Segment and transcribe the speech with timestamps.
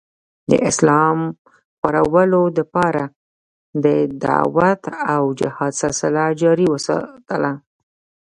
[0.49, 1.19] د اسلام
[1.79, 3.03] خورلو دپاره
[3.83, 3.85] د
[4.23, 4.81] دعوت
[5.13, 7.51] او جهاد سلسله جاري اوساتله